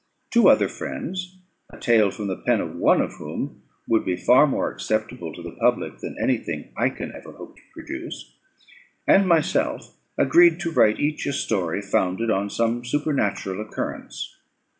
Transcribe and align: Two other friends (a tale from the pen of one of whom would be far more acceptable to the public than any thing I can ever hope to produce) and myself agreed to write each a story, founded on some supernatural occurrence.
Two 0.31 0.49
other 0.49 0.67
friends 0.67 1.37
(a 1.69 1.77
tale 1.77 2.09
from 2.09 2.25
the 2.25 2.35
pen 2.35 2.59
of 2.59 2.75
one 2.75 3.01
of 3.01 3.17
whom 3.19 3.61
would 3.87 4.03
be 4.03 4.15
far 4.15 4.47
more 4.47 4.71
acceptable 4.71 5.31
to 5.31 5.43
the 5.43 5.51
public 5.51 5.99
than 5.99 6.17
any 6.19 6.37
thing 6.39 6.73
I 6.75 6.89
can 6.89 7.13
ever 7.15 7.31
hope 7.33 7.55
to 7.57 7.61
produce) 7.71 8.33
and 9.05 9.27
myself 9.27 9.95
agreed 10.17 10.59
to 10.61 10.71
write 10.71 10.99
each 10.99 11.27
a 11.27 11.33
story, 11.33 11.83
founded 11.83 12.31
on 12.31 12.49
some 12.49 12.83
supernatural 12.83 13.61
occurrence. 13.61 14.35